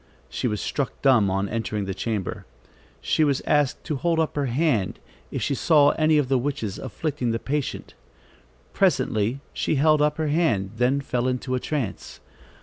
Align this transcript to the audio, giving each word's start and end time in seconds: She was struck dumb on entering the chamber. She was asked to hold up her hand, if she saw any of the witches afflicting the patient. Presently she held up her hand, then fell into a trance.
She 0.29 0.47
was 0.47 0.59
struck 0.59 0.99
dumb 1.03 1.29
on 1.29 1.47
entering 1.47 1.85
the 1.85 1.93
chamber. 1.93 2.47
She 3.01 3.23
was 3.23 3.43
asked 3.45 3.83
to 3.83 3.97
hold 3.97 4.19
up 4.19 4.35
her 4.35 4.47
hand, 4.47 4.97
if 5.29 5.43
she 5.43 5.53
saw 5.53 5.89
any 5.91 6.17
of 6.17 6.27
the 6.27 6.39
witches 6.39 6.79
afflicting 6.79 7.29
the 7.29 7.37
patient. 7.37 7.93
Presently 8.73 9.41
she 9.53 9.75
held 9.75 10.01
up 10.01 10.17
her 10.17 10.29
hand, 10.29 10.71
then 10.77 11.01
fell 11.01 11.27
into 11.27 11.53
a 11.53 11.59
trance. 11.59 12.19